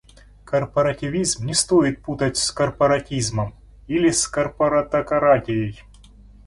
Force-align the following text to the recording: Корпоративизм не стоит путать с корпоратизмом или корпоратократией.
Корпоративизм 0.45 1.45
не 1.45 1.53
стоит 1.53 2.01
путать 2.01 2.35
с 2.35 2.51
корпоратизмом 2.51 3.53
или 3.85 4.11
корпоратократией. 4.31 5.79